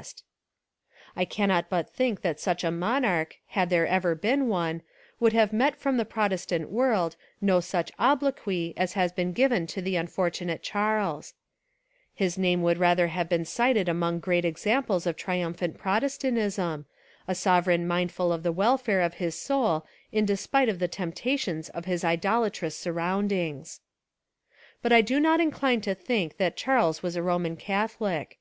[0.00, 1.24] 300 A Rehabilitation of Charles II I
[1.76, 4.80] cannot but think that such a monarch, had there ever been one,
[5.20, 9.82] would have met from the Protestant world no such obloquy as has been given to
[9.82, 11.34] the unfortunate Charles:
[12.14, 16.86] his name would rather have been cited among great ex amples of triumphant Protestantism,
[17.28, 21.68] a sover eign mindful of the welfare of his soul in despite of the temptations
[21.68, 23.80] of his idolatrous surroundings.
[24.80, 28.38] But I do not incline to think that Charles was a Roman Catholic.